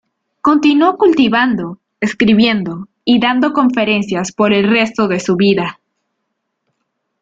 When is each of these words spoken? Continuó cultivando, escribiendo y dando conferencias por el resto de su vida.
Continuó 0.41 0.97
cultivando, 0.97 1.77
escribiendo 1.99 2.87
y 3.05 3.19
dando 3.19 3.53
conferencias 3.53 4.31
por 4.31 4.51
el 4.51 4.67
resto 4.67 5.07
de 5.07 5.19
su 5.19 5.35
vida. 5.35 5.79